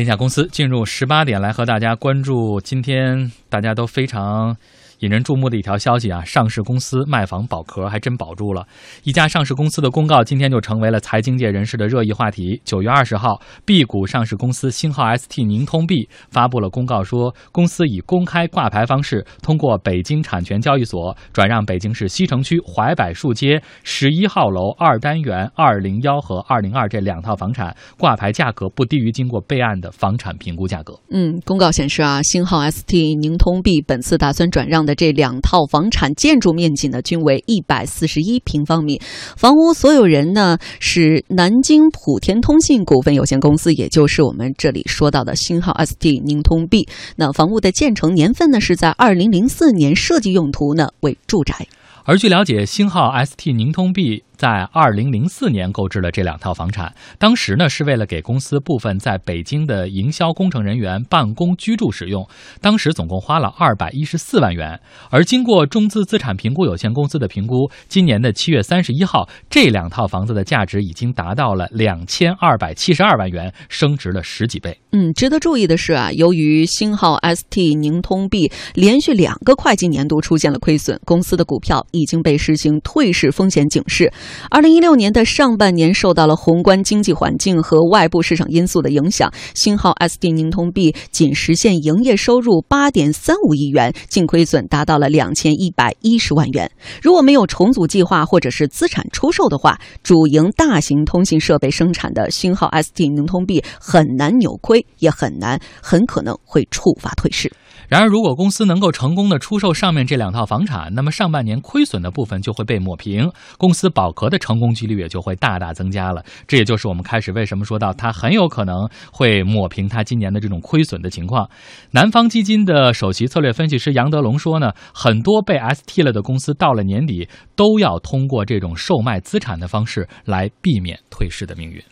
[0.00, 4.56] 天下公司进入十八点来和大家关注今天大家都非常。
[5.00, 8.66] 引人注目的一条消息啊，上市公司卖房保壳还真保住了。
[9.02, 12.60] 一家上市公司的公告今天就成为了财经界人士的热议话题。
[12.66, 30.92] 九月二十号，B 股上市公司星号 ST 宁通 B 发布了公告，说公司以公开挂牌方式，通过北京产权交易所转让北京市西城区淮柏树街十一号楼二单元二零幺和二零二这两套房产，挂牌价格不低于经过备案的房产评估价格。
[31.10, 34.89] 嗯，公告显示啊，星号 ST 宁通 B 本次打算转让的。
[34.94, 39.00] 这两套房产建筑面积呢，均为一百四十一平方米。
[39.36, 46.88] 房屋所有人呢是南京普天通信股份有限公司，也就是我们这里说到的星号 ST 宁通 B。
[47.16, 51.66] 那房屋的建成年份呢是在二零零四年，设计用途呢为住宅。
[52.04, 54.24] 而据了解，星号 ST 宁通 B。
[54.40, 62.26] 在二零零四年购置了这两套房产，当时呢是为了给公司部分在北京的营销工程人员办公居住使用，
[62.58, 64.80] 当时总共花了二百一十四万元。
[65.10, 74.74] 而经过中资资产评估有限公司的评估，今年的七月三十一号，这两套房子的价值已经达到了两千二百七十二万元，升值了十几倍。
[74.92, 84.10] 嗯，值得注意的是啊，由于星号 ST 宁通 B 连续两个会计年度出现了亏损，公司的股票已经被实行退市风险警示。
[84.50, 96.70] 二零一六年的上半年受到了宏观经济环境和外部市场因素的影响，星号 SD 宁通 B 仅实现营业收入八点三五亿元，净亏损达到了两千一百一十万元。
[97.02, 107.52] 如果没有重组计划或者是资产出售的话，主营大型通信设备生产的星号 SD 宁通 B 很难扭亏，也很难，很可能会触发退市。
[107.88, 116.22] 然而，如果公司能够成功的出售上面这两套房产，那么上半年亏损的部分就会被抹平，公司保壳的成功几率也就会大大增加了。
[116.46, 121.48] 这也就是我们开始为什么说到它很有可能会抹平它今年的这种亏损的情况。
[121.92, 131.82] 南方基金的首席策略分析师杨德龙说呢，很多被 ST 了的公司到了年底都要通过这种售卖资产的方式来避免退市的命运。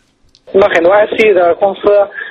[0.51, 1.81] 那么很多 ST 的公司，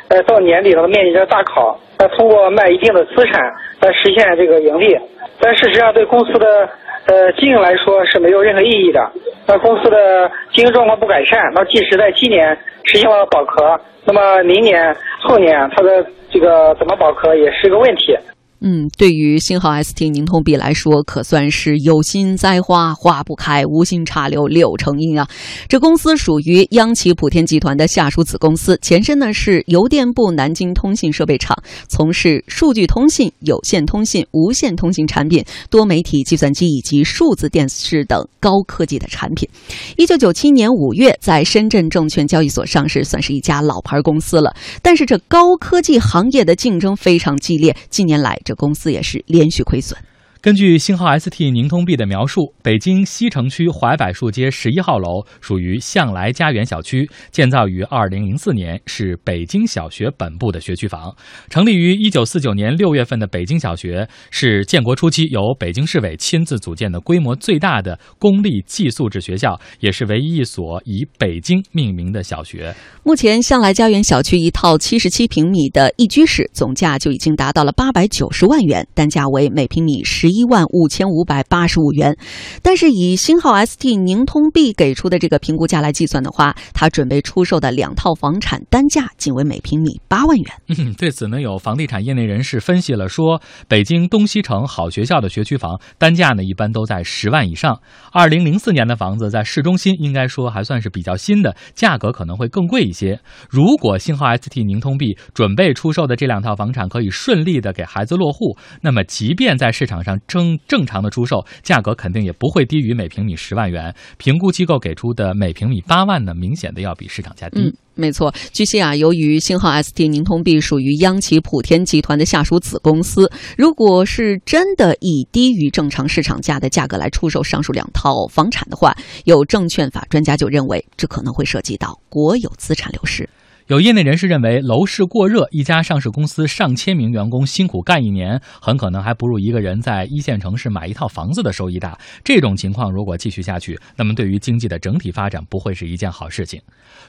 [0.08, 1.78] 呃，到年底了面临着大考。
[1.98, 3.42] 呃，通过卖一定的资产
[3.80, 4.96] 来实现这个盈利，
[5.40, 6.68] 但事实上对公司的
[7.06, 9.10] 呃经营来说是没有任何意义的。
[9.48, 18.16] 那公司的经营状况不改善，那即使在今年实现了保壳，那么明年、后年它的这个怎么保壳也是一个问题。
[18.60, 25.28] 嗯，对于星号 ST 宁通币来说，可算是有心栽花花不开，无心插柳柳成荫啊！
[25.68, 31.56] 这公司属于央企普天集团的下属子公司，前身呢是邮电部南京通信设备厂，
[31.88, 39.48] 从事数据通信、有线通信、无线通信产品、多媒体计算机以及数字电视等高科技的产品。
[39.96, 44.52] 一九九七年五月在深圳证券交易所上市，算是一家老牌公司了。
[44.82, 48.36] 但是这高科技行业的竞争非常激烈，近年来。
[48.48, 49.94] 这公司也是连续亏损。
[50.40, 61.12] 根据星号 ST 宁通 B 的描述，北京西城区淮柏树街十一号楼属于向来家园小区，建造于二零零四年，是北京小学本部的学区房。
[61.50, 72.72] 成立于一九四九年六月份的北京小学，是建国初期由北京市委亲自组建的规模最大的公立寄宿制学校，也是唯一一所以北京命名的小学。
[73.02, 80.27] 目前，向来家园小区一套七十七平米的一居室总价就已经达到了八百九十万元，单价为每平米十。
[80.28, 82.16] 一万五千五百八十五元，
[82.62, 90.46] 但是以星号 ST 宁通 B 给出的这个评估价来计算的话，他准备出售的两套房产单价仅为每平米八万元。
[90.68, 97.80] 嗯， 对此呢，有房地产业内人士分析了说，北京东西城好学校的学区房单价呢一般都在十万以上。
[98.12, 103.20] 二零零四年的房子在市中心，应该说还算是比较新的，价格可能会更贵一些。
[103.48, 117.74] 如果星号 ST 宁通 B 准备出售的这两套房产可以顺利的给孩子落户，那么即便在市场上正正常的出售价格肯定也不会低于每平米十万元，评估机构给出的每平米八万呢，明显的要比市场价低。
[117.94, 118.32] 没错。
[118.52, 133.28] 据悉啊，由于星号 ST 宁通 B 属于央企普天集团的下属子公司，如果是真的以低于正常市场价的价格来出售上述两套房产的话，有证券法专家就认为，这可能会涉及到国有资产流失。
[133.68, 141.94] 有业内人士认为，楼市过热，一家上市公司上千名员工辛苦干一年，很可能还不如一个人在一线城市买一套房子的收益大。
[142.24, 146.58] 这种情况如果继续下去，那么对于经济的整体发展不会是一件好事情。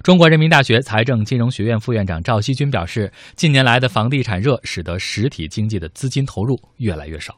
[0.03, 7.33] 中国人民大学财政金融学院副院长赵锡军表示，近年来的房地产热使得实体经济的资金投入越来越少。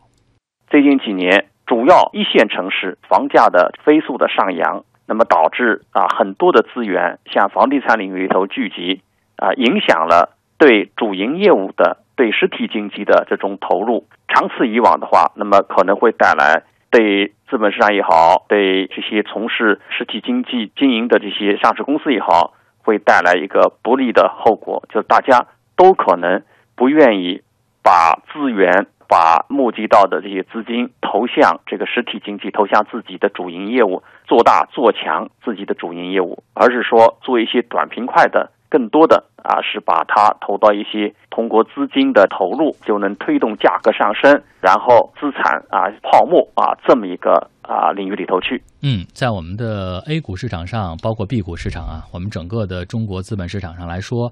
[0.68, 9.04] 最近几年，主要一线城市房价的飞速的上扬，那么导致啊很多的资源向房地产领域里头聚集。
[9.42, 16.62] 啊，影响了对主营业务的、对实体经济的这种投入，长此以往的话，那么可能会带来
[16.92, 22.54] 对资本市场也好，对这些从事实体经济经营的这些上市公司也好，
[22.84, 26.44] 会带来一个不利的后果，就是大家都可能
[26.76, 27.42] 不愿意
[27.82, 28.88] 把资源。
[29.12, 48.62] 把募集到的这些资金投向这个实体经济，投向自己的主营业务，做大做强自己的主营业务，而是说做一些短平快的，更多的啊是把它投到一些通过资金的投入就能推动价格上升，然后资产啊泡沫啊这么一个啊领域里头去。
[48.84, 54.32] 嗯，在我们的 A 股市场上，包括 B 股市场啊，我们整个的中国资本市场上来说。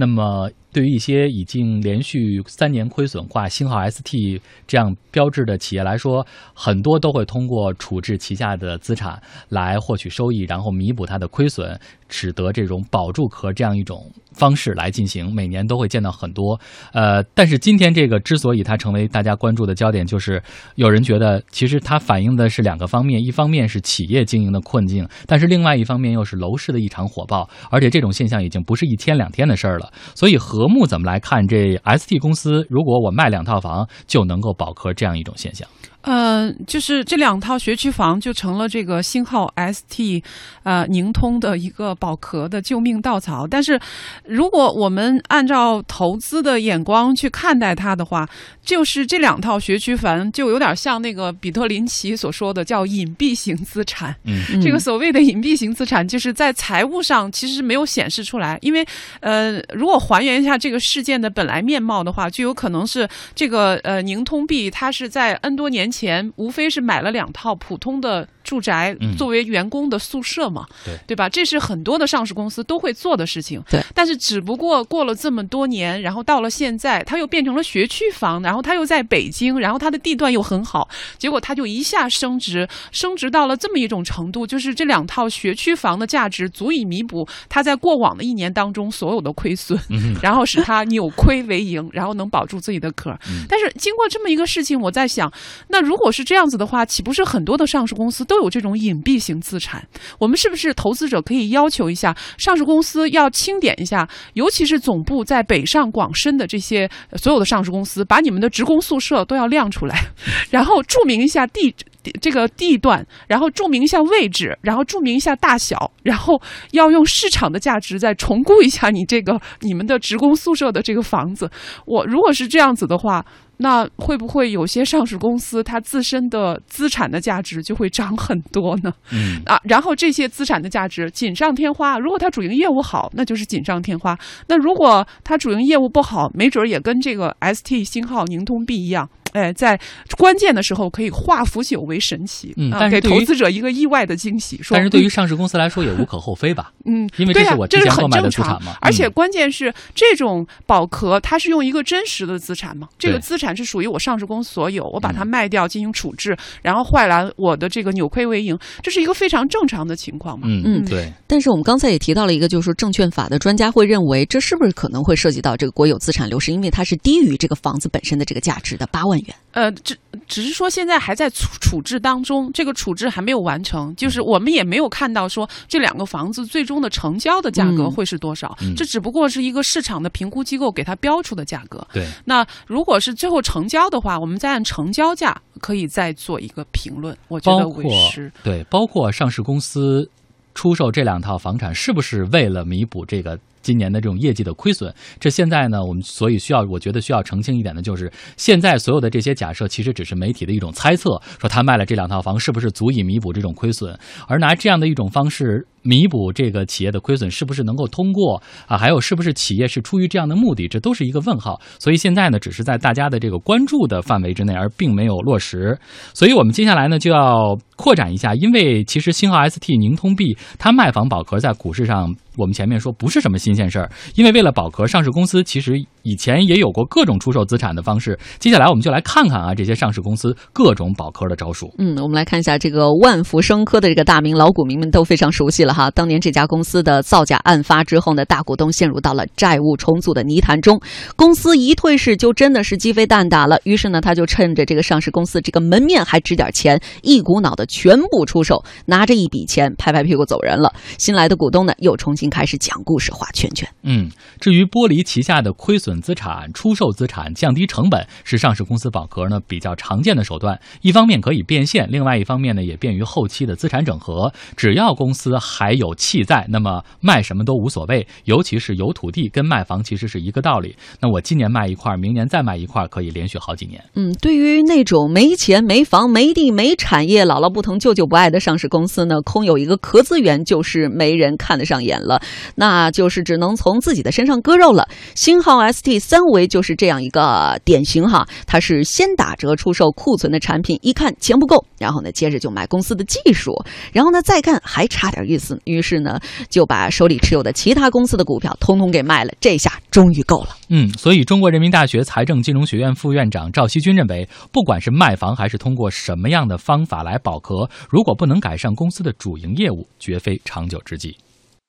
[0.00, 11.76] 那么，对于一些已经连续三年亏损挂星号 ST 这样标志的企业来说，很多都会通过处置旗下的资产来获取收益，然后弥补它的亏损，
[12.08, 13.98] 使得这种保住壳这样一种
[14.32, 15.34] 方方式来进行。
[15.34, 16.58] 每年都会见到很多。
[16.92, 20.42] 呃，但是今天这个之所以它成为大家关注的焦点，就是
[20.76, 29.92] 有人觉得其实它反映的是两个方面：一方面是企业经营的困境，但是另外一方面又是楼市的一场火爆，而且这种现象已经不是一天两天的事儿了。
[30.14, 32.66] 所以，和睦怎么来看这 ST 公司？
[32.70, 35.68] 如果我卖两套房就能够保壳这样一种现象？
[36.02, 40.22] 呃，就是这两套学区房就成了这个星号 ST，
[40.62, 43.46] 呃，宁通的一个保壳的救命稻草。
[43.46, 43.78] 但是，
[44.24, 48.26] 如果我们按照投资的眼光去看待它的话，
[48.62, 54.14] 就是这两套学区房就有点像那个比特林奇所说的叫隐蔽型资产。
[54.24, 58.56] 嗯，这个所谓的隐蔽型资产，就是在财务上其实是没有显示出来。
[58.62, 58.86] 因为，
[59.20, 65.87] 呃，如果还原一下这个事件的本来面貌的话，就有可能是这个呃宁通币它是在 N 多年。
[65.90, 71.28] 前无非是买了两套普通的住宅作为员工的宿舍嘛，对对吧？
[71.28, 73.62] 这是很多的上市公司都会做的事情。
[73.68, 89.78] 对，但是只不过过了这么多年，然后到了现在，它又变成了学区房，然后它又在北京，然后它的地段又很好，结果它就一下升值，升值到了这么一种程度，就是这两套学区房的价值足以弥补它在过往的一年当中所有的亏损，
[90.22, 93.14] 然后使它扭亏为盈，然后能保住自己的壳。
[93.46, 95.30] 但是经过这么一个事情，我在想，
[95.68, 95.78] 那。
[95.88, 99.86] 如果是这样子的话，岂不是很多的上市公司都有这种隐蔽型资产？
[100.18, 109.96] 我们是不是投资者可以要求一下上市公司要清点一下，尤其是总部在北上广深的这些所有的上市公司，把你们的职工宿舍都要亮出来，
[110.50, 111.74] 然后注明一下地
[112.20, 116.40] 这个地段，然后注明一下位置，然后注明一下大小，然后
[116.70, 121.50] 要用市场的价值再重估一下你这个你们的职工宿舍的这个房子。
[121.86, 123.24] 我如果是这样子的话。
[123.58, 128.92] 那会不会有些上市公司它自身的资产的价值就会涨很多呢？
[129.12, 131.98] 嗯啊，然后这些资产的价值锦上添花。
[131.98, 134.14] 如果它主营业务好，那就是锦上添花；
[134.48, 139.08] 那如果它主营业务不好，没准也跟这个 ST 星号宁通币一样。
[139.32, 139.78] 哎，在
[140.16, 144.60] 关键的时候可以化腐朽为神奇，嗯，但是给投资者一个意外的惊喜。
[144.70, 146.72] 但是对于上市公司来说也无可厚非吧？
[146.86, 148.76] 嗯，因为这是我之前购买的资产嘛。
[148.80, 152.88] 而且关键是这种保壳，它是用一个真实的资产嘛？
[152.98, 160.46] 这个资产是属于我上市公司所有，我把它卖掉进行处置，然后换来我的这个扭亏为盈，这是一个非常正常的情况嘛？
[160.48, 161.12] 嗯嗯，对。
[161.26, 166.52] 但是我们刚才也提到了一个，就是说证券法的专家会认为，这是不是可能会涉及到这个国有资产流失？
[166.52, 169.34] 因为它是低于这个房子本身的这个价值的八万元。
[169.52, 169.96] 呃，只。
[170.26, 181.86] 只是说现在还在处处置当中，这个处置还没有完成，就是我们也没有看到说这两个房子最终的成交的价格会是多少，这只不过是一个市场的评估机构给它标出的价格。
[181.94, 187.16] 对，那如果是最后成交的话，我们再按成交价可以再做一个评论。
[187.28, 190.10] 我觉得为师对，包括上市公司
[190.54, 193.38] 出售这两套房产，是不是为了弥补这个？
[193.62, 208.76] 今年的这种业绩的亏损，这现在呢，我们所以需要，我觉得需要澄清一点的就是，现在所有的这些假设其实只是媒体的一种猜测，说他卖了这两套房是不是足以弥补这种亏损，而拿这样的一种方式弥补这个企业的亏损，是不是能够通过啊？
[208.76, 211.60] 还有是不是企业是出于这样的目的，这都是一个问号。
[211.78, 215.78] 所以现在呢，只是在大家的这个关注的范围之内，而并没有落实。
[216.14, 222.14] 所以我们接下来呢，就要扩展一下，因为其实星号 ST、宁通 B 它卖房保壳在股市上。
[222.36, 228.16] 我们前面说不是什么新鲜事儿，因为为了保壳，上市公司其实以前也有过各种出售资产的方式。
[228.38, 231.74] 接下来我们就来看看啊，这些上市公司各种保壳的招数。
[231.78, 235.90] 嗯，我们来看一下这个万福生科的这个大名，老股民们都非常熟悉了哈。
[235.90, 240.80] 当年这家公司的造假案发之后呢，大股东陷入到了债务重组的泥潭中，
[241.16, 243.58] 公司一退市就真的是鸡飞蛋打了。
[243.64, 250.72] 于是呢，他就趁着这个上市公司这个门面还值点钱，一股脑的全部出售，拿着一笔钱拍拍屁股走人了。
[250.98, 253.68] 新来的股东呢，又重新开始讲故事、画圈圈。
[253.82, 254.10] 嗯，
[254.40, 260.60] 至于剥离旗下的亏损资产、出售资产、降低成本，是上市公司保壳呢比较常见的手段。
[260.82, 264.32] 一方面可以变现，另外一方面呢也便于后期的资产整合。
[264.56, 268.06] 只要公司还还有气在，那么卖什么都无所谓。
[268.26, 270.76] 尤其是有土地，跟卖房其实是一个道理。
[271.00, 273.82] 那我今年卖一块，明年再卖一块，可以连续好几年。
[273.94, 282.22] 嗯，对于那种没钱、没房、没地、没产业、姥姥不疼、舅舅不爱的上市公司呢，空有一个壳资源就是没人看得上眼了，
[282.54, 284.86] 那就是只能从自己的身上割肉了。
[285.16, 293.54] 星号 ST 三维就是这样一个典型哈，它是先打折出售库存的产品，一看钱不够，然后呢接着就买公司的技术，
[293.92, 296.18] 然后呢再看还差点意思，于是呢
[296.48, 300.48] 就把手里持有的其他公司的股票通通给卖了，这下终于够了。
[300.70, 311.16] 嗯，所以中国人民大学财政金融学院副院长赵锡军认为，不管是卖房还是通过什么样的方法来保壳，如果不能改善公司的主营业务，绝非长久之计。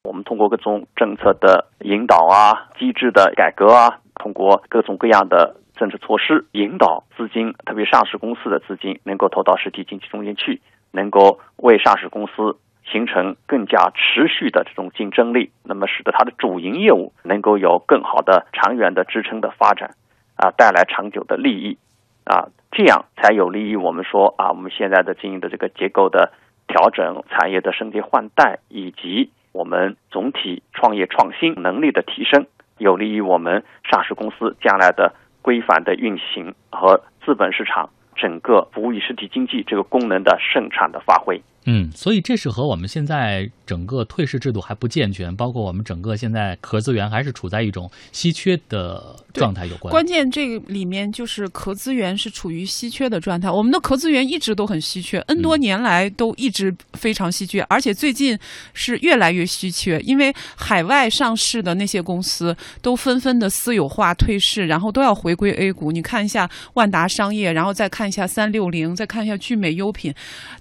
[0.03, 12.57] 我们通过各种政策的引导啊，机制的改革啊，通过各种各样的政策措施引导资金，特别上市公司的资金能够投到实体经济中间去，能够为上市公司
[12.91, 19.95] 形成更加持续的这种竞争力，那么使得它的主营业务能够有更好的长远的支撑的发展，
[20.35, 21.77] 啊，带来长久的利益，
[22.25, 26.33] 啊，这样才有利于我们说啊，我们现在的经营的这个结构的
[26.67, 29.31] 调整、产业的升级换代以及。
[29.51, 32.45] 我们总体创业创新能力的提升，
[32.77, 35.15] 有利于我们上市公司将来的
[35.49, 41.41] 规范的运行和资本市场整个服务于实体经济这个功能的盛产的发挥。
[41.71, 49.91] 嗯，所以这是和我们现在整个退市制度还不健全，包括我们整个现在壳资源还是处在一种稀缺的状态有关。
[49.91, 58.35] 关键这个里面就是壳资源是处于稀缺的状态，我们的壳资源一直都很稀缺，N 多年来都一直非常稀缺，而且最近
[58.73, 65.91] 是越来越稀缺，因为海外上市的那些公司都纷纷的私有化退市，然后都要回归 A 股。
[65.91, 70.11] 你看一下万达商业，然后再看一下三六零，再看一下聚美优品，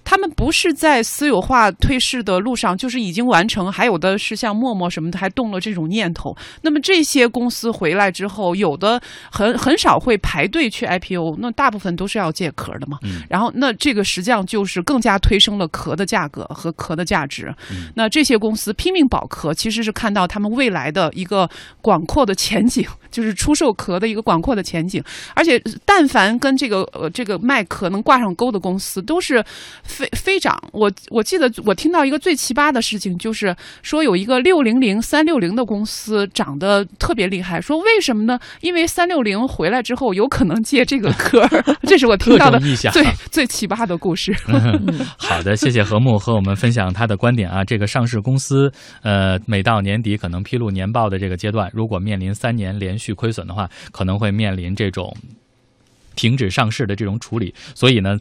[0.03, 0.98] 他们不是在。
[0.99, 6.35] 在私有化退市的路上，就是已经完成，还有的是像陌陌什么的，还动了这种念头。
[6.61, 9.01] 那么这些公司回来之后，有的
[9.31, 12.97] 很很少会排队去 IPO，那大部分都是要借壳的嘛。
[13.29, 17.49] 然后，那这个实际上就是更加推升了壳的价格和壳的价值。
[17.95, 21.49] 那这些公司拼命保壳，其实是看到他们未来的一个
[21.81, 25.03] 广阔的前景，就是出售壳的一个广阔的前景。
[25.35, 29.43] 而且，但凡跟这个呃这个卖壳能挂上钩的公司，都是
[29.83, 30.57] 飞飞涨。
[30.71, 38.39] 我我记得我听到一个最奇葩的事情，就是说有一个六零零三六零的公司涨得特别厉害，说为什么呢？
[38.61, 41.47] 因为三六零回来之后有可能借这个壳，
[41.83, 42.59] 这是我听到的
[42.91, 44.35] 最最奇葩的故事。
[45.17, 47.63] 好的，谢谢何木和我们分享他的观点啊。
[47.63, 55.15] 这个上市公司呃，每到年底可能披露年报的这个阶段，如果面临三年连续亏损的话，可能会面临这种
[56.15, 57.55] 停止上市的这种处理。
[57.73, 58.17] 所以呢。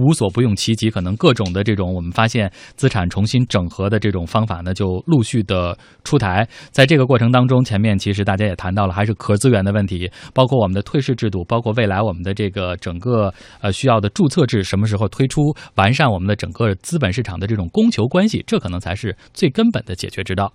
[0.00, 6.46] 无所不用其极，可能各种的这种我们发现资产重新整合的这种方法呢，就陆续的出台。
[6.70, 20.52] 在这个过程当中，前面其实大家也谈到了，还是壳资源的问题，包括我们的退市制度，包括未来我们的这个整个呃需要的注册制什么时候推出，完善我们的整个资本市场的这种供求关系，这可能才是最根本的解决之道。